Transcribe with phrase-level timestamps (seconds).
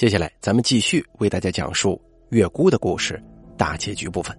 [0.00, 2.00] 接下来，咱们继续为大家讲述
[2.30, 3.22] 月姑的故事
[3.54, 4.34] 大结局部分。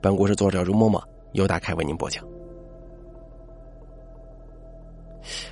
[0.00, 1.02] 本故事作者如嬷嬷
[1.32, 2.24] 由大凯为您播讲。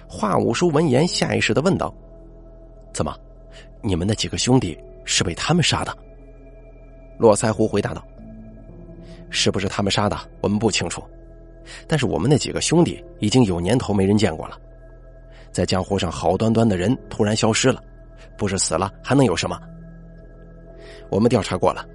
[0.06, 1.92] 华五叔闻言，下意识的问道
[2.94, 3.12] ：“怎么，
[3.82, 5.92] 你们那几个兄弟是被他们杀的？”
[7.18, 8.06] 络腮胡回答道
[9.28, 11.02] ：“是不是他们杀的，我们不清楚。
[11.88, 14.56] 但是我们那几个兄弟已经有年头没人见过了，
[15.50, 17.82] 在江湖上好端端的人突然消失了。”
[18.36, 19.58] 不是死了还能有什么？
[21.08, 21.86] 我们调查过了，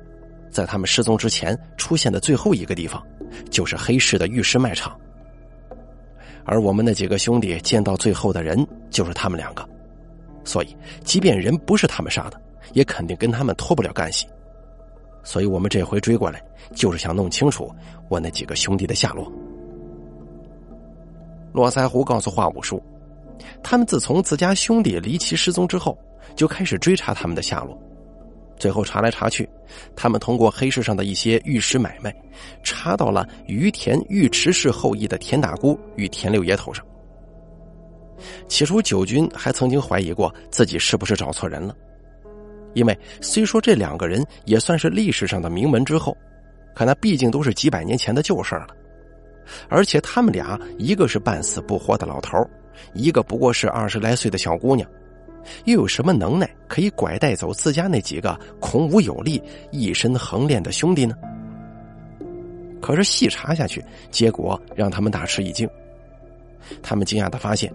[0.49, 3.05] 在他们失踪之前出现的最后一个地方，
[3.49, 4.97] 就是黑市的玉石卖场。
[6.45, 9.67] 而我们那几个兄弟见到最后的人就是他们两个，
[10.43, 12.41] 所以即便人不是他们杀的，
[12.73, 14.25] 也肯定跟他们脱不了干系。
[15.23, 16.41] 所以我们这回追过来，
[16.73, 17.69] 就是想弄清楚
[18.09, 19.31] 我那几个兄弟的下落。
[21.51, 22.81] 络腮胡告诉华五叔，
[23.61, 25.97] 他们自从自家兄弟离奇失踪之后。
[26.35, 27.77] 就开始追查他们的下落，
[28.57, 29.47] 最后查来查去，
[29.95, 32.13] 他们通过黑市上的一些玉石买卖，
[32.63, 36.85] 查到了于田尉迟氏后裔的田大姑与田六爷头上。
[38.47, 41.75] 起初，九军还曾经怀疑过自己是不是找错人了，
[42.73, 46.15] 因为虽说这两个人也算是历史上的名门之后，
[46.75, 48.67] 可那毕竟都是几百年前的旧事了，
[49.69, 52.37] 而且他们俩一个是半死不活的老头，
[52.93, 54.87] 一个不过是二十来岁的小姑娘。
[55.65, 61.15] 又有什么能耐可以拐带走自家那几个孔武有力、一身横练的兄弟呢？
[62.81, 65.69] 可是细查下去，结果让他们大吃一惊。
[66.81, 67.71] 他们惊讶的发现，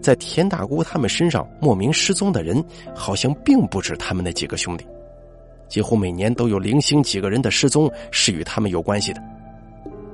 [0.00, 4.86] 在田大姑他们身上莫名失踪的人，好像并不止他们那几个兄弟，
[5.68, 9.22] 几乎每年都有零星几个人的失踪是与他们有关系的，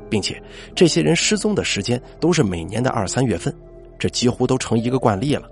[0.08, 0.42] 并且
[0.74, 3.54] 这些人失踪的时间都是每年的二三月份，
[3.98, 5.46] 这几乎都成一个惯例了。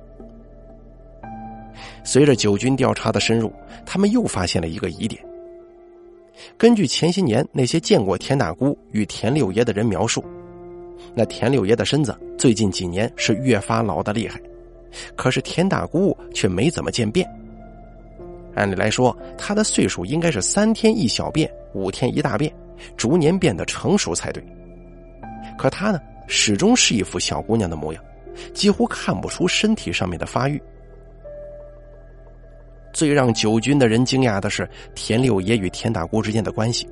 [2.04, 3.52] 随着九军调查的深入，
[3.84, 5.22] 他们又发现了一个疑点。
[6.56, 10.24] 根据前些年那些见过田大姑与田六爷的人描述，
[11.14, 14.40] 那田六爷的身子最近几年是越发老的厉害，
[15.16, 17.28] 可是田大姑却没怎么渐变。
[18.54, 22.52] 按理来说，她的岁数应该是三天一小变，五天一大变，
[22.96, 24.42] 逐年变得成熟才对。
[25.58, 28.02] 可她呢，始终是一副小姑娘的模样，
[28.54, 30.60] 几乎看不出身体上面的发育。
[32.92, 36.88] 最让九军的人惊讶的是田六爷与田大姑之间的关系。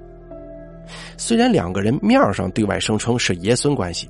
[1.16, 4.08] 虽然两个人面上对外声称是爷孙关系，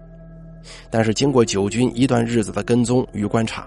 [0.90, 3.66] 但是经过九军一段日子的跟踪与观察，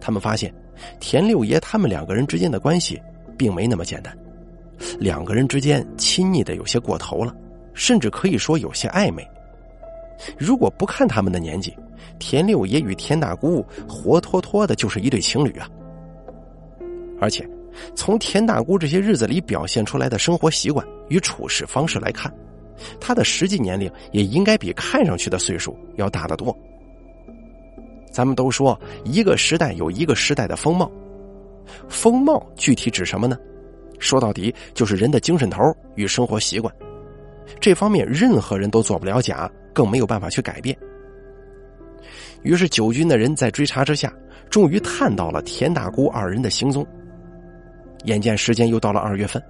[0.00, 0.52] 他们发现
[1.00, 3.00] 田六爷他们两个人之间的关系
[3.36, 4.16] 并没那么简单，
[5.00, 7.34] 两个人之间亲昵的有些过头了，
[7.74, 9.26] 甚至可以说有些暧昧。
[10.36, 11.76] 如果不看他们的年纪，
[12.18, 15.68] 田六爷与田大姑活脱脱的就是一对情侣啊！
[17.20, 17.48] 而且，
[17.94, 22.32] 从田大姑这些日子里表现出来的生活习惯与处事方式来看，
[23.00, 26.56] 她的实际年龄也应该比看上去的岁数要大得多。
[28.10, 30.90] 咱们都说一个时代有一个时代的风貌，
[31.88, 33.36] 风貌具体指什么呢？
[33.98, 35.60] 说到底就是人的精神头
[35.96, 36.72] 与生活习惯，
[37.60, 40.76] 这方面任何人都做不了假，更没有办法去改变。
[42.42, 44.12] 于是九军的人在追查之下，
[44.48, 46.86] 终于探到了田大姑二人的行踪。
[48.04, 49.42] 眼见时间又到了二月份，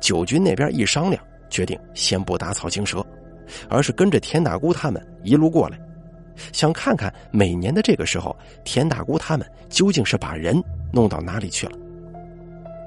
[0.00, 3.04] 九军那边一商量，决定先不打草惊蛇，
[3.68, 5.78] 而是跟着田大姑他们一路过来，
[6.52, 11.72] 想看看每年的这个时候，田大姑他们究竟是把人弄到哪里去了。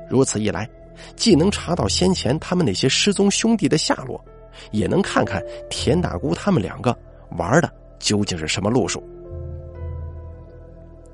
[0.10, 0.70] 如此一来，
[1.16, 4.24] 既能查到先前他们那些失踪兄弟的下落，
[4.72, 6.96] 也能看看田大姑他们两个
[7.32, 9.04] 玩的究竟是什么路数。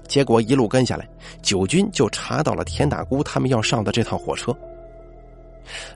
[0.10, 1.08] 结果一路跟下来，
[1.44, 4.54] 九军就查到了田大姑他们要上的这趟火车。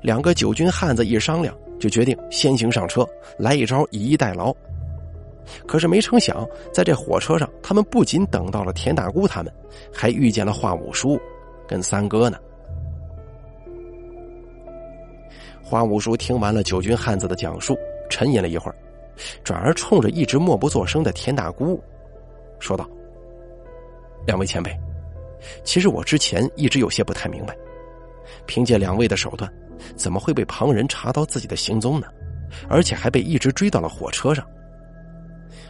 [0.01, 3.05] 两个九军汉子一商量，就决定先行上车，
[3.39, 4.55] 来一招以逸待劳。
[5.65, 9.51] 可是没成想，在这火车上，他们不仅等到了田大姑他们，
[9.91, 11.19] 还遇见了华五叔
[11.67, 12.37] 跟三哥呢。
[15.63, 17.75] 华五叔听完了九军汉子的讲述，
[18.11, 18.75] 沉吟了一会儿，
[19.43, 21.81] 转而冲着一直默不作声的田大姑
[22.59, 22.87] 说道。
[24.25, 24.77] 两位前辈，
[25.63, 27.55] 其实我之前一直有些不太明白，
[28.45, 29.51] 凭借两位的手段，
[29.95, 32.07] 怎么会被旁人查到自己的行踪呢？
[32.69, 34.45] 而且还被一直追到了火车上。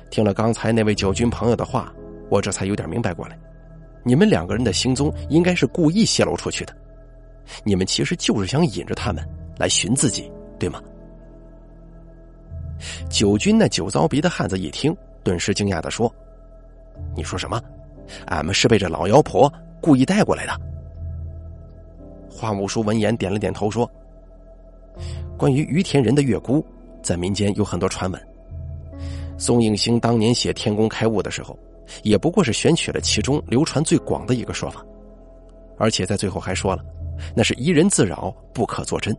[0.10, 1.92] 听了刚才那位九军朋友的话，
[2.30, 3.38] 我这才有点明白过来，
[4.04, 6.76] 你们两个人的行踪应该是故意泄露出去的，
[7.64, 9.28] 你们其实就是想引着他们
[9.58, 10.82] 来寻自己，对吗？
[13.10, 16.14] 九军那酒糟鼻的汉子一听，顿时惊讶的说
[17.16, 17.62] ：“你说什么？”
[18.28, 19.52] 俺们是被这老妖婆
[19.82, 20.60] 故意带过来的。
[22.30, 23.90] 花五叔闻言点了点头说
[25.38, 26.66] ：“关于于田人的月姑，
[27.02, 28.28] 在民间有很多传闻。
[29.38, 31.58] 宋应星当年写《天工开物》的时候，
[32.04, 34.86] 也不过是选取了其中流传最广的一个说法，
[35.78, 36.84] 而且在最后还说了，
[37.36, 39.16] 那是疑人自扰，不可作真。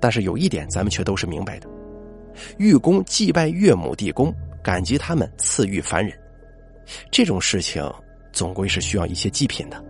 [0.00, 1.68] 但是有一点，咱们却都是明白的：
[2.58, 6.18] 玉公祭拜岳母地宫，感激他们赐予凡人，
[7.10, 7.88] 这种事情
[8.32, 9.82] 总归是需要一些祭品的。”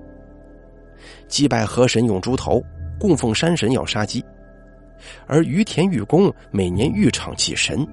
[1.28, 2.62] 祭拜河神用猪头，
[3.00, 4.22] 供奉山神要杀鸡，
[5.26, 7.86] 而于田玉公每年浴场祭神，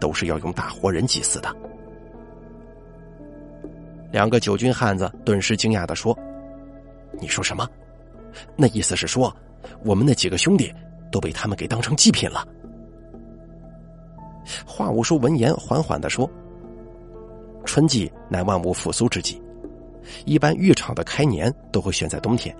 [0.00, 1.54] 都是要用大活人祭祀的。
[4.10, 6.16] 两个九军汉子顿时惊讶的说
[7.20, 7.68] ：“你说什么？
[8.56, 9.34] 那意思是说，
[9.84, 10.72] 我们那几个兄弟
[11.10, 12.46] 都被他们给当成祭品了？”
[14.66, 16.28] 华五叔闻言缓缓的说
[17.64, 19.40] ：“春季乃万物复苏之际，
[20.24, 22.54] 一般浴场的开年都会选在冬天。”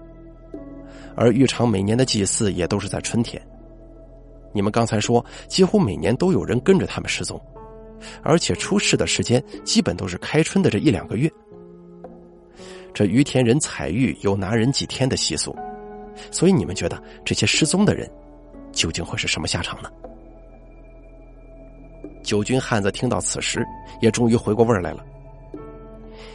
[1.17, 3.41] 而浴场每年的祭祀也都是在春天。
[4.53, 7.41] 你们刚才说，几乎每年都有人跟着他们失踪，
[8.23, 11.31] 而且出事的时间基本都是开春的这一两个月。
[12.93, 15.55] 这于田人采玉有拿人几天的习俗，
[16.31, 18.11] 所以你们觉得这些失踪的人
[18.73, 19.91] 究竟会是什么下场呢？
[22.25, 23.65] 九军汉子听到此时，
[24.00, 25.05] 也终于回过味儿来了。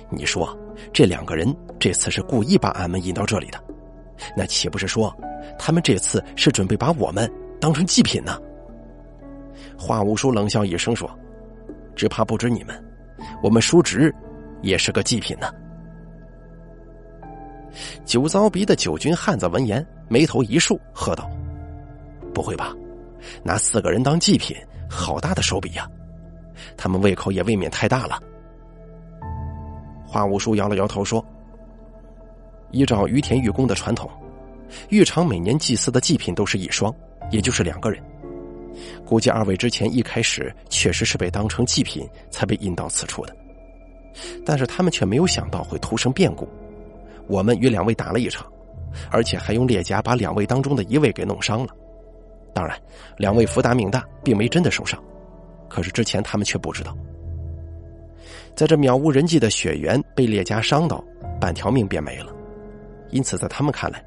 [0.09, 0.57] 你说，
[0.93, 3.59] 这两个人这次是故意把俺们引到这里的？
[4.37, 5.13] 那岂不是说，
[5.57, 8.39] 他们这次是准备把我们当成祭品呢？
[9.77, 11.09] 华五叔冷笑一声说
[11.95, 12.81] ：“只怕不止你们，
[13.41, 14.13] 我们叔侄
[14.61, 15.51] 也是个祭品呢。”
[18.05, 21.29] 酒糟鼻的九军汉子闻言，眉头一竖，喝道
[22.33, 22.75] ：“不会吧？
[23.43, 24.55] 拿四个人当祭品，
[24.89, 25.87] 好大的手笔呀！
[26.75, 28.19] 他们胃口也未免太大了。”
[30.05, 31.23] 华五叔摇了摇头说。
[32.71, 34.07] 依照于田玉公的传统，
[34.89, 36.93] 浴场每年祭祀的祭品都是一双，
[37.31, 37.99] 也就是两个人。
[39.03, 43.35] 估计二位之前一开始确实是被当成祭品才被引到此处的，
[44.45, 46.47] 但是他们却没有想到会突生变故。
[47.25, 48.45] 我们与两位打了一场，
[49.09, 51.75] 而且还用猎夹把两位当中的一位给弄伤了。
[52.53, 52.77] 当然，
[53.17, 55.01] 两位福大命大，并没真的受伤，
[55.69, 56.95] 可是之前他们却不知道，
[58.55, 61.03] 在这渺无人迹的雪原被猎家伤到，
[61.39, 62.33] 半条命便没了。
[63.11, 64.03] 因此，在他们看来，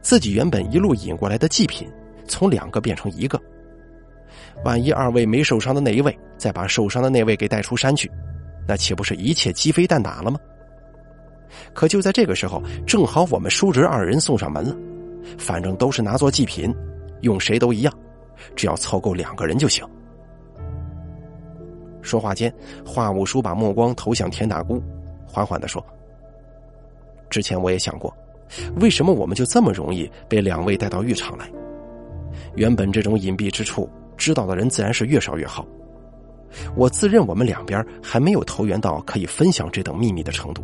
[0.00, 1.88] 自己原本一路引过来的祭品，
[2.26, 3.40] 从两个变成一个。
[4.64, 8.10] 万一二位没受伤的那一位再把受伤的那位给带出山去，
[8.66, 10.38] 那岂不是一切鸡飞蛋打了吗？
[11.72, 14.76] 可就在这个时候，正好我们叔侄二人送上门了，
[15.38, 16.74] 反正都是拿做祭品，
[17.24, 17.92] 用谁都一样，
[18.54, 19.84] 只要凑够两个人就行。
[22.00, 22.54] 说话间，
[22.86, 24.80] 华五叔把目光投向田大姑，
[25.26, 25.84] 缓缓的说
[27.30, 28.14] ：“之前我也想过。”
[28.76, 31.50] 为什么我们就这么容易被两位带到浴场来？
[32.56, 33.88] 原本这种隐蔽之处，
[34.18, 35.66] 知道的人自然是越少越好。
[36.76, 40.62] 我自认我们两边还没有投缘到可以分享这等秘密的程度。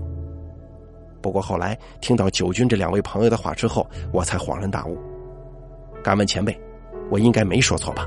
[1.23, 4.97] 不过后来听到九军这两位朋友的话之后，我才恍然大悟。
[6.03, 6.59] 敢问前辈，
[7.11, 8.07] 我应该没说错吧？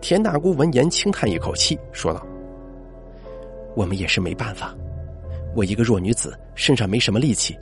[0.00, 2.26] 田大姑闻言轻叹一口气，说道
[3.76, 4.74] ：“我们也是没办法。”
[5.54, 7.58] 我一个弱女子，身上没什么力气，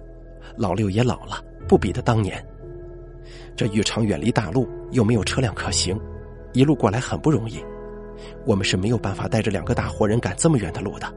[0.56, 2.44] 老六也老了，不比他当年。
[3.56, 5.98] 这浴场远离大路，又没有车辆可行，
[6.52, 7.64] 一路过来很不容易。
[8.44, 11.12] 我们是没有办法带着两个大活人赶这么远的路的，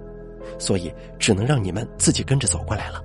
[0.57, 3.03] 所以只能让你们自己跟着走过来了。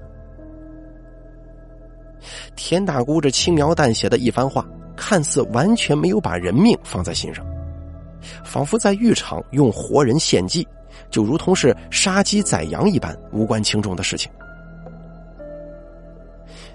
[2.57, 7.47] 田大姑这轻描淡写的一番话，看似完全没有把人命放在心上，
[8.43, 10.67] 仿佛在浴场用活人献祭。
[11.11, 14.33] 就如同是杀鸡宰羊一般无关轻重的事情。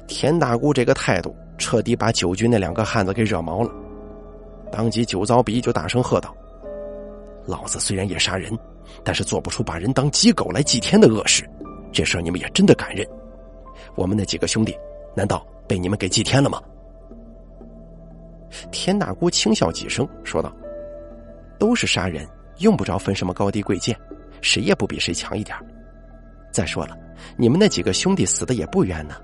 [0.08, 3.72] 田大姑这个态度彻底把九军那两个汉子给惹毛了，
[4.72, 6.34] 当即酒糟鼻就大声喝道
[7.46, 8.58] ：“老子虽然也杀人，
[9.04, 11.44] 但是做不出把人当鸡狗来祭天的恶事，
[11.92, 13.06] 这事儿你们也真的敢认？
[13.96, 14.74] 我们那几个兄弟
[15.16, 16.62] 难道被你们给祭天了吗？”
[18.74, 20.54] 田大姑轻笑几声说道
[21.58, 23.98] ：“都是杀人，用不着分什么高低贵贱。”
[24.42, 25.56] 谁也不比谁强一点
[26.51, 26.98] 再说了，
[27.38, 29.16] 你们那几个兄弟死的也不冤呢。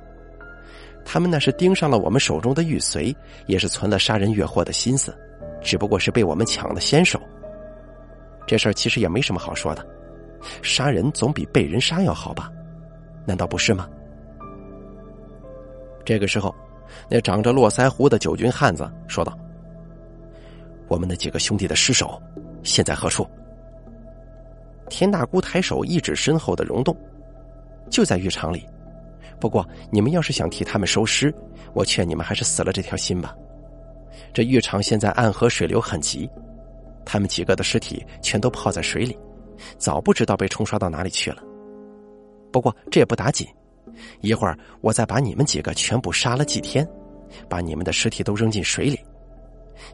[1.04, 3.16] 他们那是盯上了我们手中的玉髓，
[3.48, 5.18] 也是存了杀人越货的心思，
[5.60, 7.20] 只不过是被我们抢了先手。
[8.46, 9.84] 这事儿其实也没什么好说的，
[10.62, 12.52] 杀人总比被人杀要好吧？
[13.26, 13.90] 难道不是吗？
[16.08, 16.56] 这个时候，
[17.10, 19.38] 那长着络腮胡的九军汉子说道
[20.88, 22.18] ：“我们那几个兄弟的尸首
[22.64, 23.28] 现在何处？”
[24.88, 26.96] 田大姑抬手一指身后的溶洞，
[27.90, 28.66] 就在浴场里。
[29.38, 31.30] 不过你们要是想替他们收尸，
[31.74, 33.36] 我劝你们还是死了这条心吧。
[34.34, 36.30] 这浴场现在暗河水流很急，
[37.04, 39.20] 他们几个的尸体全都泡在水里，
[39.78, 41.44] 早不知道被冲刷到哪里去了。
[42.50, 43.46] 不过这也不打紧，
[44.22, 46.88] 一会儿我再把你们几个全部杀了祭天，
[47.50, 49.00] 把你们的尸体都扔进水里，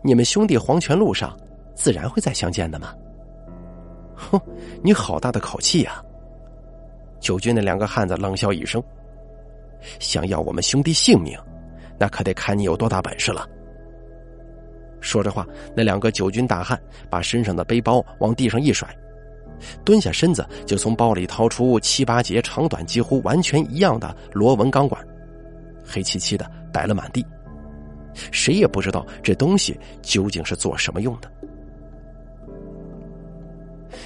[0.01, 1.37] 你们兄弟黄泉路上
[1.75, 2.93] 自然会再相见的嘛。
[4.15, 4.39] 哼，
[4.81, 6.01] 你好大的口气呀！
[7.19, 8.81] 九军那两个汉子冷笑一声
[9.99, 11.37] ：“想要我们兄弟性命，
[11.99, 13.47] 那可得看你有多大本事了。”
[15.01, 15.45] 说着话，
[15.75, 16.79] 那两个九军大汉
[17.09, 18.87] 把身上的背包往地上一甩，
[19.83, 25.05] 蹲下身子就从包里掏出七八节长短几乎完全一样的螺纹钢管，
[25.85, 27.25] 黑漆漆的摆了满地。
[28.31, 31.31] 谁也不知道这东西究竟是做什么用的。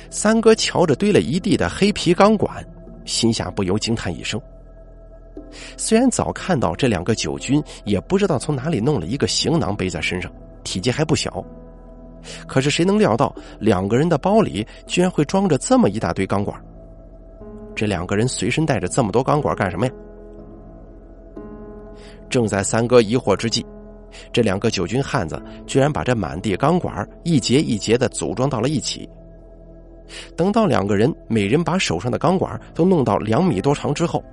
[0.10, 2.66] 三哥瞧着堆了一地的黑皮钢管，
[3.06, 4.42] 心下不由惊叹一声。
[5.78, 10.32] 虽然早看到这两个九军也不知道从哪里弄了一个行囊背在身上。
[10.64, 11.42] 体积还不小，
[12.48, 16.60] 可是谁能料到两个人的包里居然会装着这么一大堆钢管？
[17.76, 19.92] 这两个人随身带着这么多钢管干什么呀？
[22.30, 23.66] 正在三哥疑惑之际，
[24.34, 29.08] 这两个九军汉子居然把这满地钢管一节一节的组装到了一起。
[30.36, 34.24] 等到两个人每人把手上的钢管都弄到两米多长之后，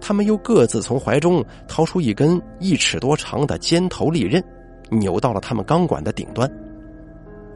[0.00, 4.42] 他们又各自从怀中掏出一根一尺多长的尖头利刃。
[4.90, 6.48] 扭到了他们钢管的顶端，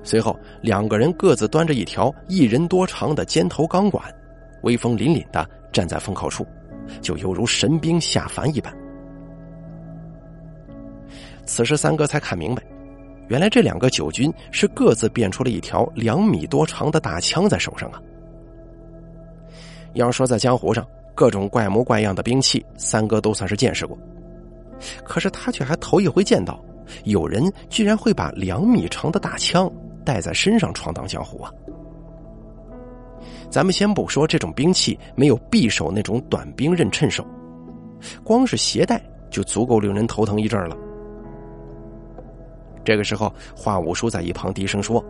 [0.03, 4.05] 随后两个人各自端着一条一人多长的尖头钢管，
[4.63, 6.47] 威风凛凛的站在风口处，
[7.01, 8.75] 就犹如神兵下凡一般。
[11.45, 12.63] 此时三哥才看明白，
[13.29, 18.01] 原来这两个九军是各自变出了一条两米多长的大枪在手上啊！
[19.95, 23.99] 要说在江湖上各种怪模怪样的兵器，三哥都算是见识过，
[25.05, 26.63] 可是他却还头一回见到。
[27.05, 29.71] 有人居然会把两米长的大枪
[30.09, 31.53] 带在身上闯荡江湖啊！
[33.51, 37.23] 咱们先不说这种兵器没有匕首那种短兵刃趁手，
[38.25, 40.75] 光是携带就足够令人头疼一阵了。
[42.83, 45.05] 这个时候，华五叔在一旁低声说：“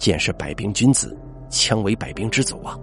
[0.00, 1.14] 剑是百兵君子，
[1.50, 2.78] 枪为百兵之祖啊！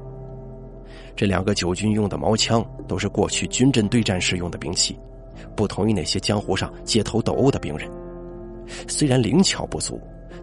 [1.16, 4.96] 这两个九军用的毛枪都是过去军阵对战时用的兵器。”
[5.58, 7.90] 不同于那些江湖上街头斗殴的兵人，
[8.88, 10.00] 虽然灵巧不足，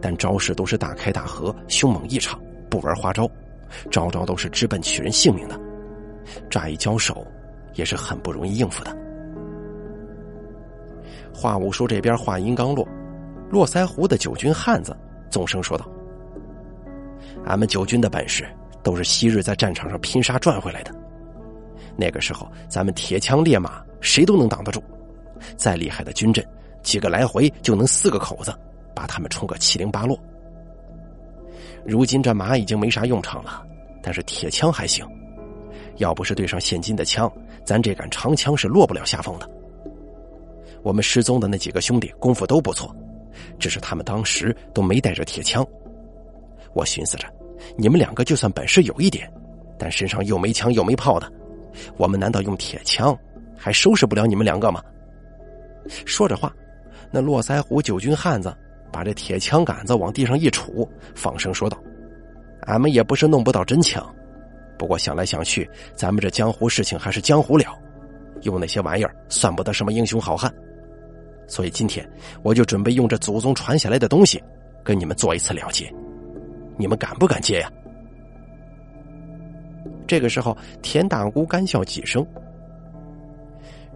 [0.07, 3.29] 但招式都是大开大合、凶猛异常，不玩花招，
[3.91, 5.61] 招招都是直奔取人性命的。
[6.49, 7.27] 乍一交手，
[7.75, 8.97] 也是很不容易应付的。
[11.35, 12.87] 华五叔这边话音刚落，
[13.51, 14.97] 络腮胡的九军汉子
[15.29, 15.85] 纵声说道
[17.45, 18.47] ：“俺们九军的本事，
[18.85, 20.95] 都是昔日在战场上拼杀赚回来的。
[21.97, 24.81] 那个时候，咱们铁枪烈马。”谁都能挡得住，
[25.57, 26.47] 再厉害的军阵，
[26.85, 28.57] 几个来回就能四个口子
[28.97, 30.19] 把他们冲个七零八落。
[31.85, 33.63] 如今这马已经没啥用场了，
[34.03, 35.07] 但是铁枪还行。
[35.99, 37.31] 要不是对上现今的枪，
[37.65, 39.49] 咱这杆长枪是落不了下风的。
[40.83, 42.95] 我们失踪的那几个兄弟功夫都不错，
[43.59, 45.67] 只是他们当时都没带着铁枪。
[46.75, 47.27] 我寻思着，
[47.77, 49.31] 你们两个就算本事有一点，
[49.79, 51.31] 但身上又没枪又没炮的，
[51.97, 53.17] 我们难道用铁枪？
[53.57, 54.83] 还收拾不了你们两个吗？
[56.05, 56.53] 说着话，
[57.11, 58.55] 那络腮胡九军汉子
[58.93, 61.79] 把这铁枪杆子往地上一杵，放声说道
[62.67, 64.05] ：“俺们也不是弄不到真枪，
[64.79, 67.65] 不过想来想去，咱们这江湖事情还是江湖了，
[68.43, 70.53] 用那些玩意儿算不得什么英雄好汉。
[71.47, 72.09] 所以今天
[72.43, 74.43] 我就准备用这祖宗传下来的东西，
[74.83, 75.93] 跟你们做一次了结。
[76.77, 77.71] 你们敢不敢接呀？”
[80.07, 82.25] 这个时候，田大姑干笑几声。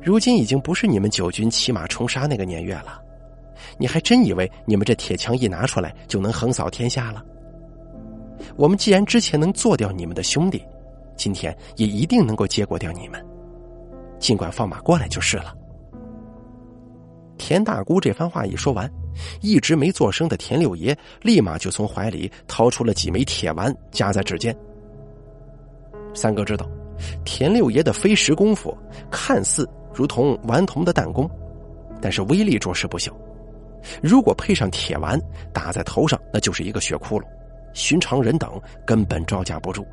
[0.02, 3.00] 如今已经不是你们九军骑马冲杀那个年月了，
[3.78, 7.24] 你还真以为你们这铁枪一拿出来就能横扫天下了？
[8.56, 10.64] 我们既然之前能做掉你们的兄弟，
[11.16, 13.24] 今天也一定能够结果掉你们。
[14.18, 15.54] 尽管放马过来就是了。
[17.38, 18.90] 田大姑这番话一说完，
[19.40, 24.56] 一直没做声的田六爷立马就从怀里掏出了几枚铁丸，夹在指尖。
[26.14, 26.68] 三哥知道，
[27.24, 28.76] 田六爷的飞石功夫
[29.10, 29.68] 看似。
[29.92, 31.28] 如同顽童的弹弓，
[32.00, 33.12] 但是威力着实不小。
[34.02, 35.20] 如果配上铁丸
[35.52, 37.24] 打在头上，那就是一个血窟窿，
[37.72, 38.50] 寻常人等
[38.86, 39.86] 根本招架不住。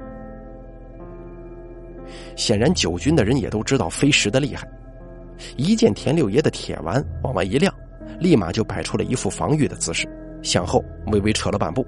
[2.35, 4.67] 显然，九军的人也都知道飞石的厉害，
[5.57, 7.73] 一见田六爷的铁丸往外一亮，
[8.19, 10.07] 立马就摆出了一副防御的姿势，
[10.41, 11.85] 向后微微撤了半步。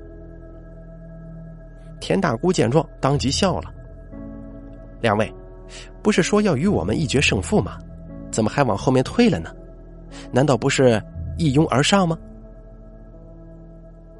[1.99, 3.73] 田大姑见状，当即笑了
[5.01, 5.31] ：“两位。”
[6.01, 7.77] 不是说要与我们一决胜负吗？
[8.31, 9.53] 怎么还往后面退了呢？
[10.31, 10.99] 难道不是
[11.39, 12.19] 一拥而上吗？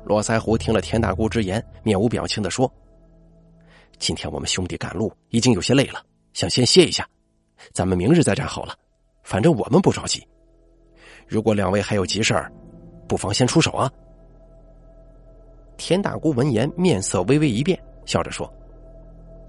[0.06, 2.72] 络腮胡听了田大姑之言，面无表情的说
[4.00, 7.06] ：“今天我们兄弟赶路，已经有些累了，想先歇一下，
[7.74, 8.74] 咱们明日再战好了。
[9.22, 10.26] 反正我们不着急。
[11.28, 12.50] 如果两位还有急事儿，
[13.06, 13.92] 不妨先出手啊。”
[15.76, 18.52] 田大姑闻言，面色微微一变，笑着说：“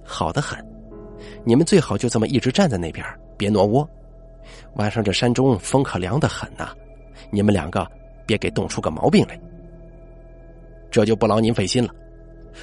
[0.05, 0.59] 好的很，
[1.45, 3.07] 你们最好就这么一直站在那边，
[3.39, 3.89] 别挪窝。
[4.75, 6.75] 晚上这山中风可凉得很呐，
[7.31, 7.87] 你们两个
[8.27, 9.41] 别给冻出个毛病来。
[10.91, 11.95] 这就不劳您费心了。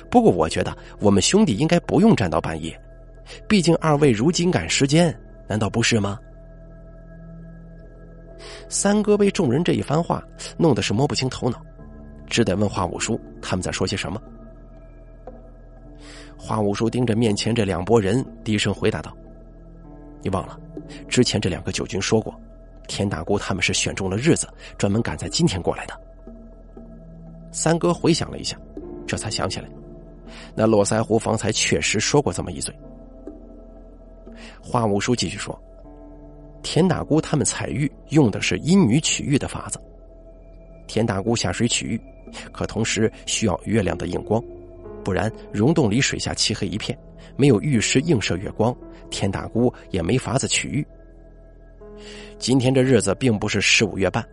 [0.10, 2.80] 不过我觉得我们兄弟应该不用站到半夜，
[3.48, 6.20] 毕竟二位如今赶时间，难道不是吗？”
[8.70, 10.22] 三哥被众人这一番话
[10.58, 11.62] 弄得是摸不清头脑。
[12.30, 14.22] 只得问华五叔他们在说些什么。
[16.38, 19.16] 华五叔盯着面前这两拨人，低声回答道
[20.22, 20.60] ：“你忘了，
[21.08, 22.38] 之前这两个九军说过，
[22.88, 26.00] 田大姑他们是选中了日子，专门赶在今天过来的。”
[27.52, 28.60] 三哥回想了一下，
[29.06, 29.70] 这才想起来，
[30.56, 32.74] 那络腮胡方才确实说过这么一嘴。
[34.62, 35.60] 华五叔继续说
[36.62, 39.80] ：“田大姑他们采玉用的是阴女取玉的法子，
[40.88, 42.02] 田大姑下水取玉。”
[42.52, 44.44] 可同时需要月亮的映光，
[45.02, 46.96] 不然溶洞里水下漆黑一片，
[47.38, 48.76] 没有玉石映射月光，
[49.10, 50.86] 田大姑也没法子取玉。
[52.38, 54.26] 今天这日子并不是十五月半，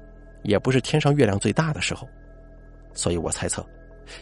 [0.43, 2.09] 也不是天上月亮最大的时候，
[2.93, 3.65] 所以我猜测，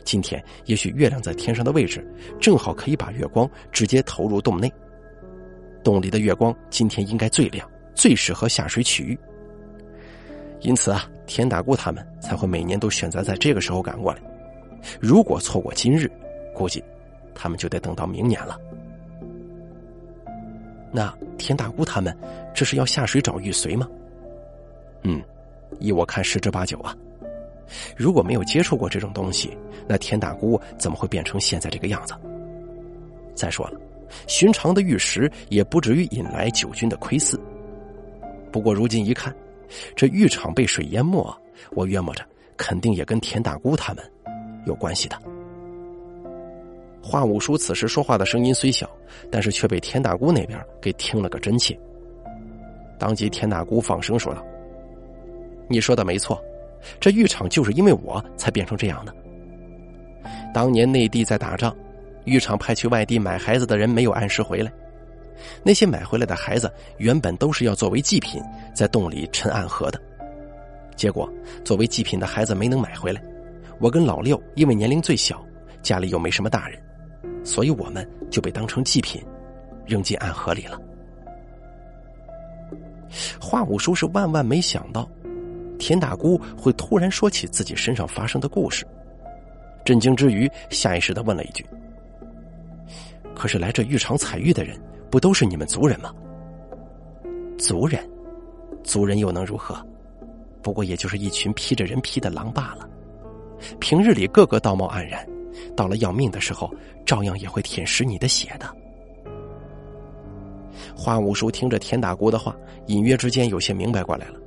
[0.05, 2.07] 今天也许月亮在天上的位置
[2.41, 4.73] 正好可以把月光直接投入洞内。
[5.83, 9.19] 洞里的月光今天应该最亮，最适合下水取玉。
[10.61, 14.21] 因此啊，田大姑他们才会每年都选择在这个时候赶过来。
[15.01, 16.09] 如果错过今日，
[16.55, 16.83] 估计
[17.35, 18.57] 他们就得等到明年了。
[20.93, 22.17] 那田大姑他们
[22.55, 23.89] 这是要下水找玉髓吗？
[25.03, 25.23] 嗯，
[25.81, 26.95] 依我看十之八九啊。
[27.97, 29.57] 如果没有接触过这种东西，
[29.89, 32.15] 那田大姑怎么会变成现在这个样子？
[33.35, 33.81] 再说了，
[34.27, 37.41] 寻常的玉石也不至于引来九军的窥伺。
[38.53, 39.35] 不过如今一看。
[39.97, 41.35] 这浴场被水淹没，
[41.71, 42.23] 我约摸着
[42.59, 44.05] 肯定也跟田大姑他们
[44.67, 45.17] 有关系的。
[47.03, 48.89] 华五叔此时说话的声音虽小，
[49.31, 51.79] 但是却被田大姑那边给听了个真切。
[52.99, 54.45] 当即田大姑放声说道
[55.69, 56.41] ：“你说的没错，
[57.01, 59.13] 这浴场就是因为我才变成这样的。
[60.55, 61.77] 当年内地在打仗，
[62.25, 64.73] 浴场派去外地买孩子的人没有按时回来。”
[65.65, 68.41] 那些买回来的孩子原本都是要作为祭品
[68.73, 70.01] 在洞里沉暗河的，
[70.95, 71.29] 结果
[71.65, 73.21] 作为祭品的孩子没能买回来。
[73.81, 75.45] 我跟老六因为年龄最小，
[75.83, 76.81] 家里又没什么大人，
[77.45, 79.23] 所以我们就被当成祭品
[79.87, 80.81] 扔进暗河里了。
[83.41, 85.09] 华五叔是万万没想到，
[85.79, 88.87] 田大姑会突然说起自己身上发生的故事，
[89.85, 91.65] 震惊之余，下意识的问了一句
[93.35, 94.79] ：“可是来这浴场采玉的人？”
[95.13, 96.11] 不都是你们族人吗？
[97.59, 98.03] 族人，
[98.83, 99.77] 族人又能如何？
[100.63, 102.89] 不过也就是一群披着人皮的狼罢了。
[103.79, 105.23] 平日里个个道貌岸然，
[105.77, 106.73] 到了要命的时候，
[107.05, 108.67] 照样也会舔食你的血的。
[110.97, 114.39] 花五叔听着田大姑的话，隐约之间有些明白过来了。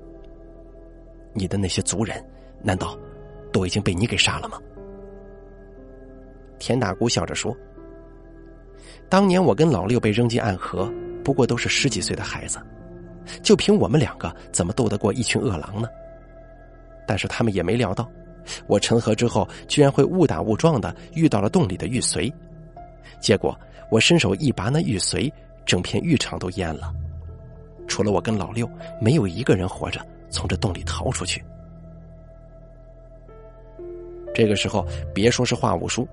[1.34, 2.24] 你的那些族人，
[2.62, 2.98] 难道
[3.52, 4.58] 都已经被你给杀了吗？
[6.60, 7.56] 田大姑笑着说。
[9.10, 10.92] 当年我跟老六被扔进暗河，
[11.24, 12.60] 不过都是十几岁的孩子，
[13.44, 15.88] 就凭我们两个，怎么斗得过一群恶狼呢？
[17.08, 18.10] 但是他们也没料到，
[18.68, 22.32] 我沉河之后，居然会误打误撞的遇到了洞里的玉髓，
[23.20, 23.58] 结果
[23.92, 25.32] 我伸手一拔那玉髓，
[25.66, 26.94] 整片浴场都淹了，
[27.88, 28.70] 除了我跟老六，
[29.02, 31.44] 没有一个人活着从这洞里逃出去。
[34.34, 36.08] 这个时候，别说是华五叔。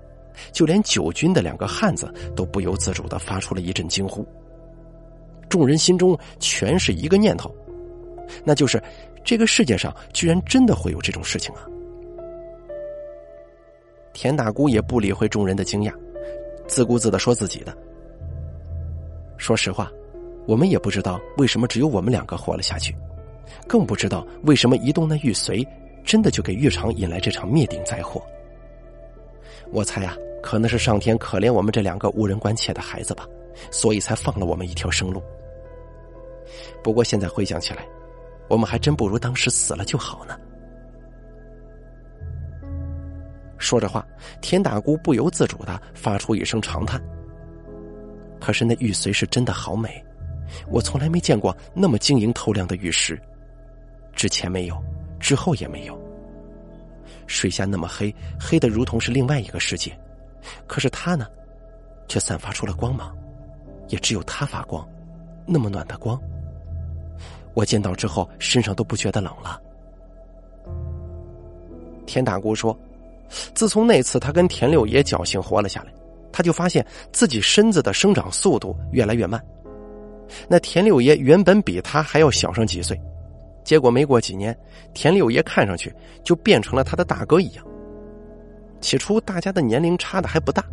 [0.51, 4.27] 就连九军的两个汉子都不由自主的发出了一阵惊呼。
[5.47, 7.55] 众人心中全是一个念头，
[8.43, 8.81] 那就是
[9.23, 11.61] 这个世界上居然真的会有这种事情啊！
[14.13, 15.93] 田大姑也不理会众人的惊讶，
[16.67, 17.75] 自顾自的说自己的。
[19.37, 19.91] 说实话，
[20.47, 22.95] 我们也不知道为什么只有我们两个活了下去，
[23.67, 25.67] 更不知道为什么移动那玉髓
[26.05, 28.21] 真的就给玉长引来这场灭顶灾祸。
[29.71, 33.27] 我猜啊，可能是上天可怜我们这两个无人关切的孩子吧，
[33.71, 35.21] 所以才放了我们一条生路。
[36.83, 37.85] 不过现在回想起来，
[38.47, 40.37] 我们还真不如当时死了就好呢。
[43.63, 44.05] 说着话，
[44.41, 47.01] 田大姑不由自主的发出一声长叹。
[48.39, 50.03] 可是那玉髓是真的好美，
[50.67, 53.17] 我从来没见过那么晶莹透亮的玉石，
[54.13, 54.77] 之前没有，
[55.17, 55.97] 之后也没有。
[57.25, 59.97] 水下那么黑，黑的如同是另外一个世界，
[60.67, 61.25] 可是它呢，
[62.09, 63.15] 却散发出了光芒，
[63.87, 64.85] 也只有它发光，
[65.47, 66.21] 那么暖的光。
[67.53, 69.61] 我见到之后，身上都不觉得冷了。
[72.05, 72.77] 田大姑说
[73.53, 75.93] ：“自从那次他跟田六爷侥幸活了下来，
[76.31, 79.43] 他就发现自己身子的生长速度越来越慢。
[80.47, 82.99] 那田六爷原本比他还要小上几岁，
[83.63, 84.57] 结果没过几年，
[84.93, 85.93] 田六爷看上去
[86.23, 87.65] 就变成了他的大哥一样。
[88.81, 90.63] 起初大家的年龄差的还不大，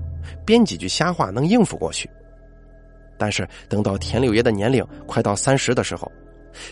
[0.44, 2.08] 编几句瞎话能应付过去。
[3.18, 6.10] 但是等到田六爷的年龄快到三十的时候，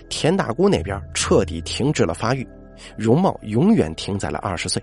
[0.08, 2.46] 田大姑那边彻底停止了发育。”
[2.96, 4.80] 容貌永远停在了二十岁。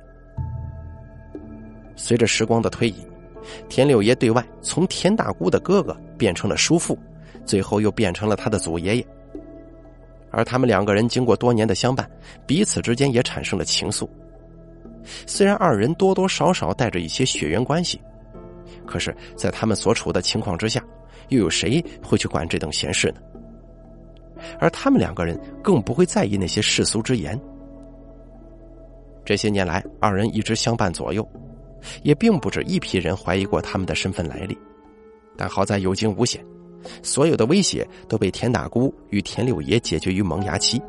[1.96, 2.96] 随着时光的推移，
[3.70, 6.98] 田六爷对外从田大姑的哥哥变成了叔父，
[7.46, 9.08] 最后又变成了他的祖爷爷。
[10.32, 12.10] 而他们两个人经过多年的相伴，
[12.46, 14.08] 彼此之间也产生了情愫。
[15.26, 18.02] 虽然二人多多少少带着一些血缘关系，
[18.86, 20.84] 可是，在他们所处的情况之下，
[21.30, 23.22] 又有谁会去管这等闲事呢？
[24.60, 27.40] 而他们两个人更不会在意那些世俗之言。
[29.24, 31.26] 这些年来，二人一直相伴左右，
[32.04, 34.58] 也并不止一批人怀疑过他们的身份来历。
[35.38, 36.44] 但好在有惊无险，
[37.04, 40.82] 所有的威胁都被田大姑与田六爷解决于萌芽期。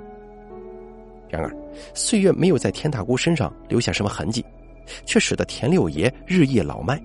[1.29, 1.53] 然而，
[1.95, 4.45] 岁月没有在田大姑身上留下什么痕迹，
[5.05, 7.01] 却使得田六爷日益老迈。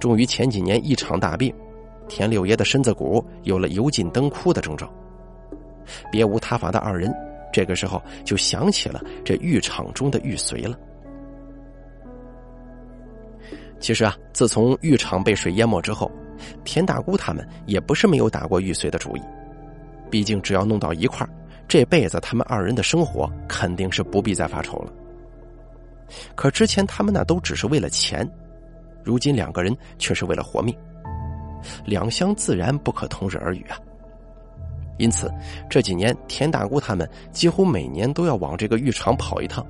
[0.00, 1.54] 终于前几年一场大病，
[2.08, 4.92] 田六爷的身子骨有了油尽灯枯的症状。
[6.10, 7.14] 别无他法的二人。
[7.52, 10.74] 这个时候就想起了这浴场中的玉髓了。
[13.82, 16.08] 其实啊，自从浴场被水淹没之后，
[16.62, 19.22] 田大姑他们也不是没有打过玉髓的主意。
[20.08, 21.28] 毕竟只要弄到一块
[21.66, 24.92] 这辈子他们二人的生活肯定是不必再发愁了。
[26.36, 28.28] 可之前他们那都只是为了钱，
[29.02, 30.72] 如今两个人却是为了活命，
[31.84, 33.76] 两相自然不可同日而语啊。
[34.96, 35.28] 因此，
[35.68, 39.66] 这几年田大姑他们几乎每年都要往这个浴场跑一趟，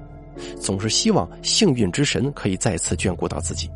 [0.60, 3.70] 总是希望幸运之神可以再次眷顾到自己。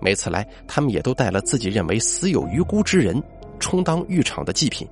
[0.00, 3.22] 每次来，他们也都带了自己认为死有余辜之人，
[3.58, 4.86] 充当浴场的祭品。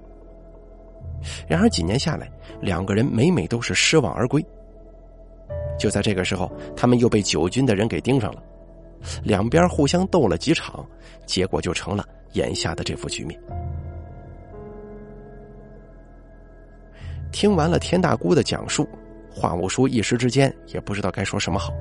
[1.48, 4.44] 然而几年下来，两个人每每都是失望而归。
[5.78, 8.42] 就在这个时候，他们又被九军的人给盯上了，
[9.22, 10.84] 两边互相斗了几场，
[11.24, 13.40] 结果就成了眼下的这副局面。
[17.32, 18.88] 听完了田大姑的讲述，
[19.30, 21.72] 华五叔一时之间也不知道该说什么好。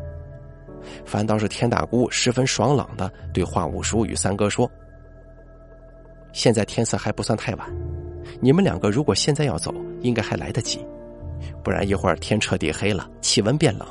[1.06, 4.70] 反倒是田大姑十分爽朗的对华五叔与三哥说
[6.34, 7.68] ：“现在天色还不算太晚，
[8.42, 10.86] 你们两个如果现在要走，应该还来得及。
[11.64, 13.88] 不然一会儿天彻底黑了，气温变冷，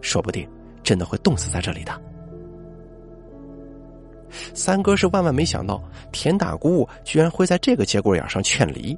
[0.00, 0.48] 说不定
[0.82, 1.92] 真的会冻死在这里的。”
[4.52, 5.82] 三哥是万万没想到，
[6.12, 8.96] 田大姑居然会在这个节骨眼上劝离。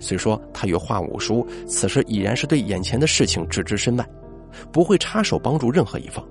[0.00, 4.06] 虽说他与华五叔此时已然是对眼前的事情置之身外，
[4.72, 6.24] 不会插手帮助任何一方，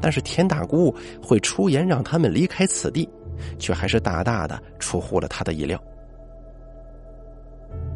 [0.00, 3.08] 但是田大姑会出言让他们离开此地，
[3.58, 5.82] 却还是大大的出乎了他的意料。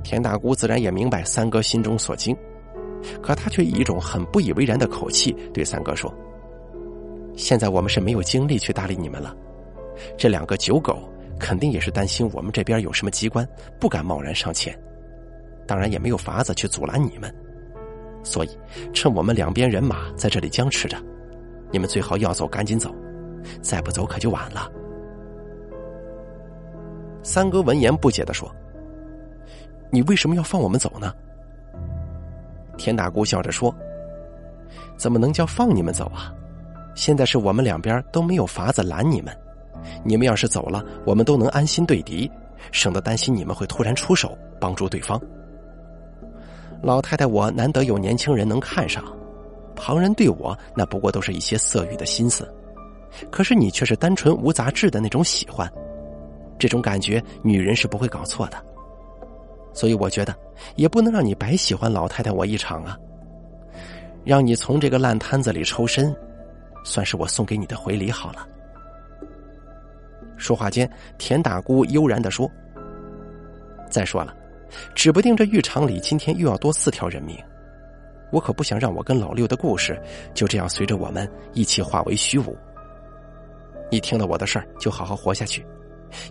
[0.03, 2.37] 田大姑自然也明白三哥心中所惊，
[3.23, 6.13] 可他却以一种很不以为然的口气对三哥说
[7.37, 9.35] ：“现在我们是没有精力去搭理你们了，
[10.17, 10.99] 这两个酒狗。”
[11.39, 13.45] 肯定也是担心我们这边有什么机关，
[13.81, 14.79] 不敢贸然上前，
[15.67, 17.35] 当然也没有法子去阻拦你们，
[18.23, 18.51] 所以
[18.93, 20.97] 趁我们两边人马在这里僵持着，
[21.71, 22.95] 你们最好要走赶紧走，
[23.61, 24.71] 再不走可就晚了。
[27.23, 28.51] 三哥闻言不解的说
[29.91, 31.13] ：“你为什么要放我们走呢？”
[32.79, 33.75] 田大姑笑着说
[34.97, 36.33] ：“怎么能叫放你们走啊？
[36.95, 39.37] 现在是我们两边都没有法子拦你们。”
[40.05, 42.31] 你们要是走了，我们都能安心对敌，
[42.71, 45.21] 省得担心你们会突然出手帮助对方。
[46.83, 49.05] 老太太，我难得有年轻人能看上，
[49.77, 52.53] 旁人对我那不过都是一些色欲的心思，
[53.31, 55.71] 可是你却是单纯无杂质的那种喜欢，
[56.59, 58.57] 这种感觉女人是不会搞错的，
[59.73, 60.35] 所以我觉得
[60.75, 62.99] 也不能让你白喜欢老太太我一场啊，
[64.25, 66.15] 让你从这个烂摊子里抽身，
[66.85, 68.47] 算是我送给你的回礼好了。
[70.37, 72.51] 说话间，田大姑悠然的说
[73.89, 74.35] ：“再说了，
[74.95, 77.37] 指不定这浴场里今天又要多四条人命，
[78.31, 80.01] 我可不想让我跟老六的故事
[80.35, 82.57] 就这样随着我们一起化为虚无。
[83.91, 85.67] 你听了我的事儿，就好好活下去，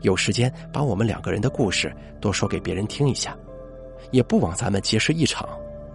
[0.01, 3.37] 有时间把我们两个人的故事多说给别人听一下，
[4.09, 5.47] 也不枉咱们结识一场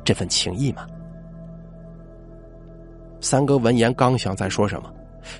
[0.04, 0.86] 这份情谊嘛。
[3.20, 4.92] 三哥闻言刚想再说什么，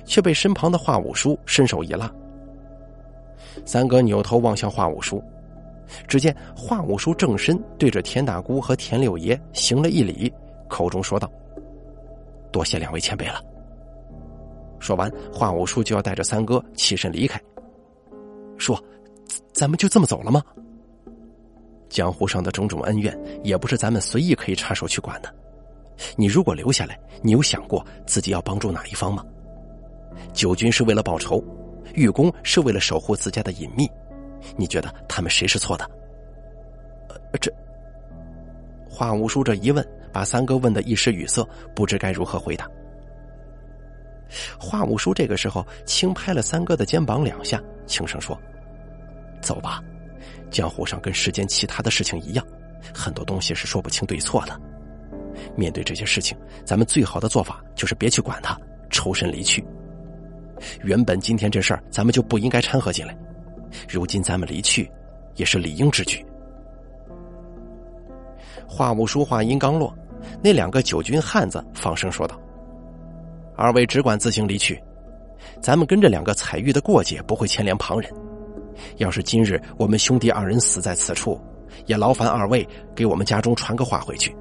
[0.03, 2.11] 却被身旁的华五叔伸手一拉。
[3.63, 5.23] 三哥扭头望向华五叔，
[6.07, 10.31] 只见华五叔正身对着田大姑和田六爷行了一礼，
[10.67, 11.31] 口中说道
[12.51, 13.41] ：“多谢两位前辈了。”
[14.79, 17.41] 说完，华五叔就要带着三哥起身离开。
[18.57, 18.81] 说
[19.53, 20.43] ：“咱们就这么走了吗？”
[21.89, 25.33] 江湖上的种种恩怨，也不是咱们随意可以插手去管的。
[26.15, 29.25] 你如果留下来，你有想过自己要帮助哪一方吗？
[30.33, 31.43] 九军是为了报仇，
[31.95, 33.89] 玉公是为了守护自家的隐秘，
[34.55, 35.89] 你觉得他们谁是错的？
[37.09, 37.51] 呃，这
[38.89, 42.67] 华五叔这一问，把三哥问的一时语塞，不知该如何回答。
[44.59, 48.37] 华五叔这个时候轻拍了三哥的肩膀两下，轻声说
[49.41, 49.81] ：“走吧，
[50.49, 52.45] 江湖上跟世间其他的事情一样，
[52.93, 54.59] 很多东西是说不清对错的。
[55.55, 59.63] 面对这些事情，咱们最好的做法就是别去管他，抽身离去。
[60.83, 63.15] 原本今天这事儿咱们就不应该掺和进来，
[63.87, 64.89] 如今咱们离去，
[65.35, 66.25] 也是理应之举。”
[68.67, 69.93] 话务叔话音刚落，
[70.41, 72.39] 那两个九军汉子放声说道。
[73.55, 74.81] 二位只管自行离去，
[75.61, 78.11] 咱们跟着两个彩玉的过节不会牵连旁人。
[78.97, 81.39] 要是今日我们兄弟二人死在此处，
[81.85, 84.35] 也劳烦二位给我们家中传个话回去，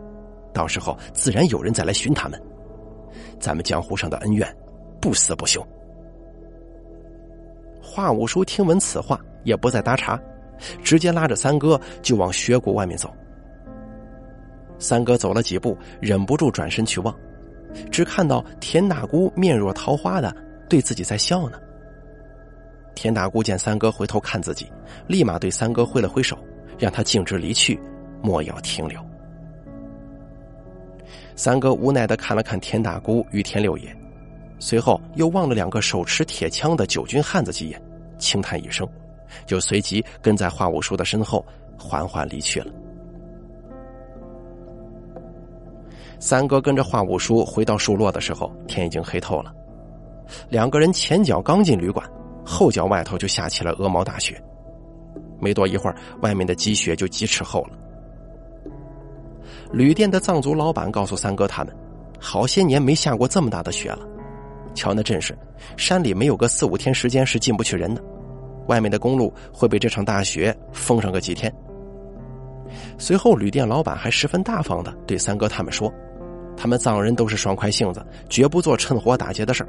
[0.53, 2.39] 到时候自然有人再来寻他们。
[3.39, 4.55] 咱们江湖上的恩怨，
[5.01, 5.67] 不死不休。
[7.97, 10.21] 华五叔听闻此话，也不再搭茬，
[10.85, 13.11] 直接拉着三哥就往雪谷外面走。
[14.79, 17.19] 三哥走了几步，忍不住转身去望。
[17.91, 20.37] 只看到田大姑面若桃花的
[20.69, 21.59] 对自己在笑呢。
[22.95, 24.71] 田大姑见三哥回头看自己，
[25.07, 26.37] 立马对三哥挥了挥手，
[26.79, 27.81] 让他径直离去，
[28.21, 29.01] 莫要停留。
[31.35, 33.97] 三哥无奈的看了看田大姑与田六爷，
[34.59, 37.83] 随后又望了两个手持铁枪的九军汉子几眼，
[38.19, 38.89] 轻叹一声，
[39.47, 41.45] 就随即跟在华五叔的身后
[41.79, 42.73] 缓缓离去了。
[46.19, 49.55] 三哥跟着华五叔回到树落的时候，天已经黑透了。
[50.49, 52.09] 两个人前脚刚进旅馆，
[52.45, 54.43] 后脚外头就下起了鹅毛大雪。
[55.39, 57.79] 没多一会儿，外面的积雪就几尺厚了。
[59.73, 61.77] 旅店的藏族老板告诉三哥他们，
[62.19, 64.16] 好些年没下过这么大的雪了。
[64.77, 65.37] 瞧那阵势，
[65.77, 68.01] 山里没有个四五天时间是进不去人的。
[68.69, 71.53] 外面的公路会被这场大雪封上个几天。
[72.99, 75.93] 随后，旅店老板还十分大方的对三哥他们说。
[76.57, 79.69] 他们藏人都是爽快性子，绝不做趁火打劫的事儿。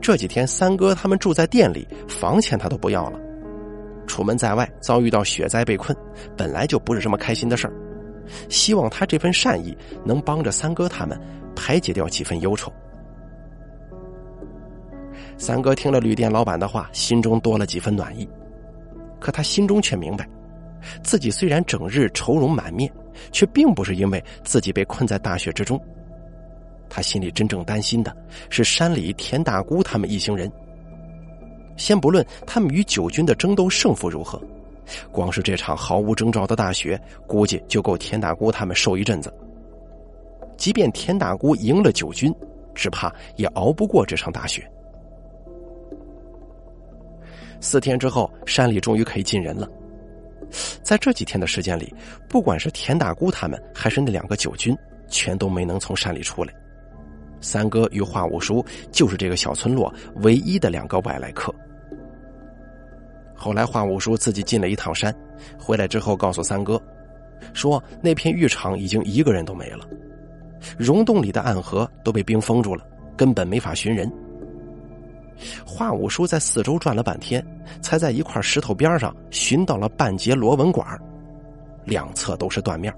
[0.00, 3.18] 这几天三哥他们住在店里，房钱他都不要了。
[4.06, 5.96] 出门在外遭遇到雪灾被困，
[6.36, 7.72] 本来就不是什么开心的事儿。
[8.48, 11.20] 希望他这份善意能帮着三哥他们
[11.54, 12.72] 排解掉几分忧愁。
[15.36, 18.28] 三哥听了旅店老板的话，心中多了几分暖意，
[19.20, 20.28] 可他心中却明白，
[21.02, 22.92] 自己虽然整日愁容满面。
[23.30, 25.78] 却并不是因为自己被困在大雪之中，
[26.88, 28.16] 他心里真正担心的
[28.48, 30.50] 是山里田大姑他们一行人。
[31.76, 34.42] 先不论他们与九军的争斗胜负如何，
[35.12, 39.32] 光是这场毫无征兆的大雪，估计就够田大姑他们受一阵子。
[40.56, 42.34] 即便田大姑赢了九军，
[42.74, 44.66] 只怕也熬不过这场大雪。
[47.62, 49.68] 四天之后，山里终于可以进人了。
[50.82, 51.94] 在这几天的时间里，
[52.28, 54.76] 不管是田大姑他们，还是那两个九军，
[55.08, 56.52] 全都没能从山里出来。
[57.40, 61.54] 三哥与华五叔就是这个小村落唯一的两个外来客。
[63.32, 65.14] 后来华五叔自己进了一趟山，
[65.56, 66.82] 回来之后告诉三哥，
[67.52, 69.88] 说那片浴场已经一个人都没了，
[70.76, 72.84] 溶洞里的暗河都被冰封住了，
[73.16, 74.12] 根本没法寻人。
[75.66, 77.44] 华五叔在四周转了半天，
[77.80, 80.86] 才在一块石头边上寻到了半截螺纹管，
[81.84, 82.94] 两侧都是断面，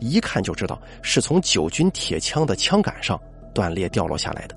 [0.00, 3.20] 一看就知道是从九军铁枪的枪杆上
[3.52, 4.56] 断裂掉落下来的。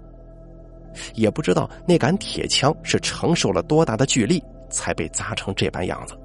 [1.14, 6.18] 也不知道那杆铁枪是承受了多大的巨力，才被砸成这般样子。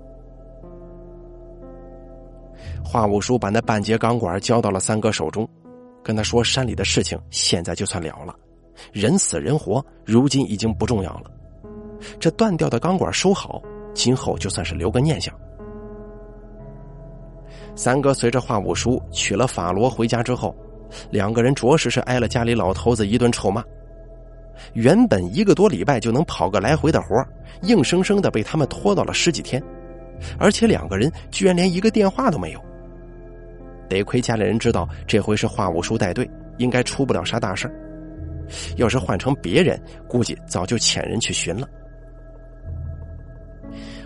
[2.85, 5.49] 华五叔把那半截钢管交到了三哥手中，
[6.05, 8.35] 跟他说：“山里的事情现在就算了了。”
[8.93, 11.31] 人死人活，如今已经不重要了。
[12.19, 13.62] 这断掉的钢管收好，
[13.95, 15.35] 今后就算是留个念想。
[17.77, 20.55] 三哥随着华五叔娶了法罗回家之后，
[21.11, 23.62] 两个人着实是挨了家里老头子一顿臭骂。
[24.75, 27.16] 原本一个多礼拜就能跑个来回的活
[27.62, 29.62] 硬生生的被他们拖到了十几天，
[30.38, 32.61] 而且两个人居然连一个电话都没有。
[33.88, 37.71] 得亏家里人知道这回是华五叔带队，应该出不了啥大事
[38.77, 41.69] 要是换成别人，估计早就遣人去寻了。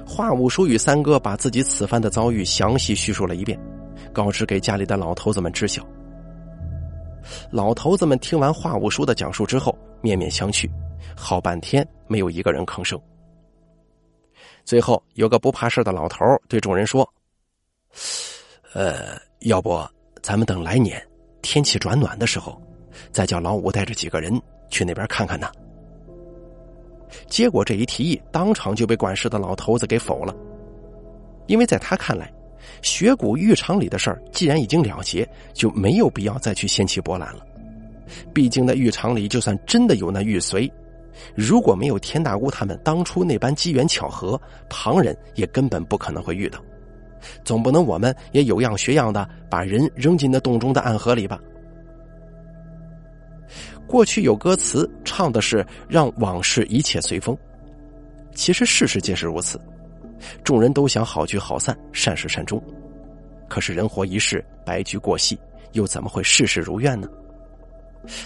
[0.06, 3.58] 华五叔与三哥把自己此番的遭遇详细叙述了一遍，
[4.12, 5.84] 告知给家里的老头子们知晓。
[7.50, 10.68] 老头子们听完华五叔的讲述之后，面面相觑，
[11.16, 13.00] 好半天没有一个人吭声。
[14.64, 17.08] 最后，有个不怕事的老头对众人说
[18.74, 19.82] ：“呃，要不
[20.22, 21.02] 咱们等来年
[21.40, 22.60] 天气转暖的时候，
[23.12, 25.48] 再叫老五带着几个人去那边看看呢？”
[27.28, 30.34] 结果这一提议当场就被管事的老头子给否了，
[31.46, 32.32] 因为在他看来。
[32.80, 37.44] 雪谷浴场里的事儿既然已经了结，就没有必要再去掀起波澜了。
[38.32, 40.70] 毕竟那浴场里，就算真的有那玉髓，
[41.34, 46.58] 如果没有田大姑他们当初那般机缘巧合，旁人也根本不可能会遇到。
[47.44, 51.38] 总不能我们也有样学样的把人扔进那洞中的暗河里吧？
[53.86, 57.36] 过去有歌词唱的是“让往事一切随风”，
[58.34, 59.60] 其实事实皆是如此。
[60.42, 62.62] 众人都想好聚好散，善始善终。
[63.48, 65.38] 可是人活一世，白驹过隙，
[65.72, 67.08] 又怎么会事事如愿呢？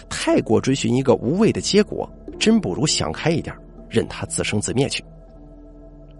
[0.08, 3.54] 太过追寻一个无谓的结果，真不如想开一点，
[3.88, 5.04] 任它自生自灭去。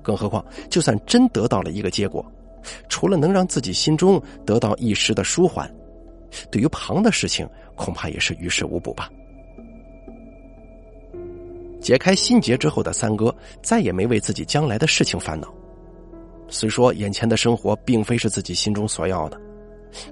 [0.02, 2.24] 更何况，就算真得到了一个结果，
[2.88, 5.72] 除了能让自己心中得到一时的舒缓，
[6.50, 9.08] 对于旁的事情，恐怕也是于事无补吧。
[11.88, 15.50] 解开心结之后的三哥，再也没为自己将来的事情烦恼。
[16.46, 19.40] 虽说眼前的生活并非是自己心中所要的，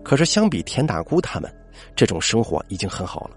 [0.03, 1.55] 可是相比田大姑他们，
[1.95, 3.37] 这种生活已经很好了。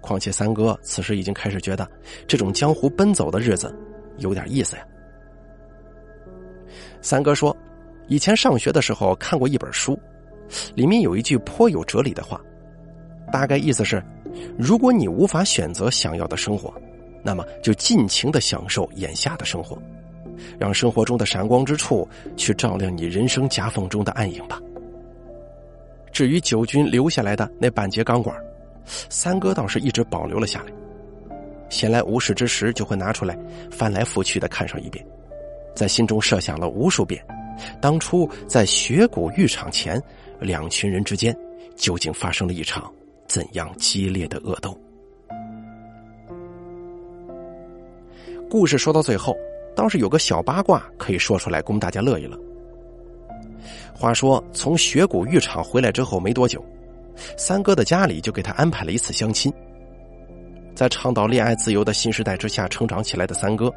[0.00, 1.88] 况且三哥此时已经开始觉得，
[2.26, 3.72] 这种江湖奔走的日子
[4.18, 4.84] 有点意思呀。
[7.00, 7.56] 三哥说，
[8.08, 9.96] 以前上学的时候看过一本书，
[10.74, 12.40] 里面有一句颇有哲理的话，
[13.30, 14.02] 大概意思是：
[14.58, 16.74] 如果你无法选择想要的生活，
[17.26, 19.76] 那么就尽情的享受眼下的生活。
[20.60, 24.60] 让生活中的闪光之处去照亮你人生夹缝中的暗影吧。
[26.12, 28.38] 至于九军留下来的那半截钢管，
[29.08, 30.66] 三哥倒是一直保留了下来。
[31.68, 33.36] 闲来无事之时，就会拿出来
[33.72, 35.04] 翻来覆去的看上一遍，
[35.74, 37.20] 在心中设想了无数遍，
[37.80, 40.00] 当初在雪谷浴场前，
[40.38, 41.36] 两群人之间
[41.74, 42.92] 究竟发生了一场
[43.26, 44.78] 怎样激烈的恶斗。
[48.50, 49.36] 故事说到最后。
[49.76, 52.34] 倒是有个小八卦可以说出来供大家乐一乐。
[53.94, 56.64] 话说从雪谷浴场回来之后没多久，
[57.36, 59.52] 三哥的家里就给他安排了一次相亲。
[60.74, 63.70] 在倡导恋爱自由的新时代之下成长起来的三哥，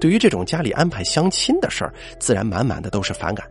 [0.00, 3.48] 对于这种家里安排相亲的事儿，自然满满的都是反感。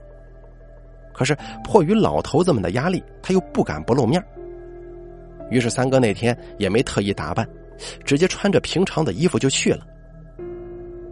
[1.13, 4.21] 可是迫于老头子们的压力，他又不敢不露面。
[5.49, 7.47] 于是三哥那天也没特意打扮，
[8.03, 9.87] 直接穿着平常的衣服就去了。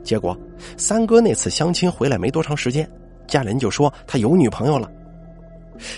[0.06, 0.38] 结果，
[0.78, 2.90] 三哥那次相亲回来没多长时间，
[3.28, 4.90] 家人就说他有女朋友了。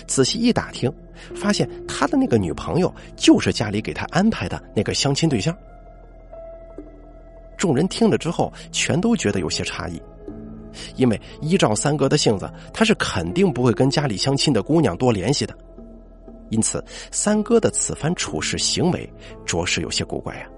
[0.08, 0.92] 仔细一打听，
[1.36, 5.56] 发现他的那个女朋友就是家里给他安排的那个相亲对象。
[7.56, 10.00] 众人听了之后，全都觉得有些诧异，
[10.96, 15.54] 因为依照三哥的性子，他是肯定不会跟家里相亲的姑娘多联系的。
[16.48, 19.08] 因此，三哥的此番处事行为，
[19.44, 20.48] 着实有些古怪呀。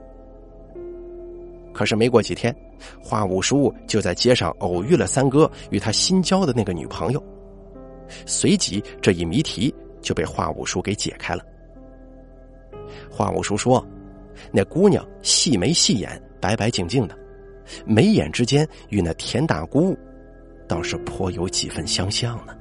[1.72, 2.54] 可是没过几天，
[3.02, 7.22] 华五叔就在街上偶遇了三哥与他新交的那个女朋友，
[8.26, 11.42] 随即这一谜题就被华五叔给解开了。
[13.10, 13.86] 华五叔说
[14.52, 17.16] ：“那姑娘细眉细眼，白白净净的，
[17.86, 19.96] 眉眼之间与那田大姑
[20.66, 22.52] 倒是颇有几分相像呢。”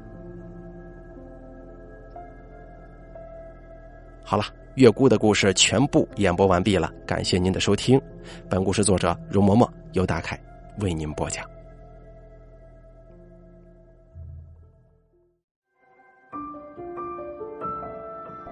[4.24, 4.46] 好了。
[4.76, 8.00] 月姑的故事全部演播完毕了，感谢您的收听。
[8.50, 10.40] 本故事作者容嬷嬷由大凯
[10.80, 11.46] 为您播讲。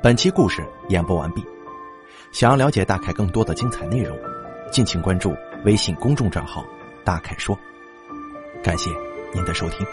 [0.01, 1.43] 本期故事演播完毕，
[2.31, 4.17] 想要了解大凯更多的精彩内容，
[4.71, 6.65] 敬请关注微信公众账号
[7.03, 7.57] “大凯说”。
[8.63, 8.89] 感谢
[9.33, 9.85] 您的收听。